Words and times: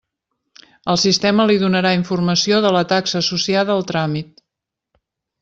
El 0.93 0.97
sistema 1.01 1.45
li 1.51 1.57
donarà 1.63 1.91
informació 1.97 2.63
de 2.67 2.73
la 2.77 2.83
taxa 2.93 3.17
associada 3.21 3.75
al 3.77 3.87
tràmit. 3.93 4.35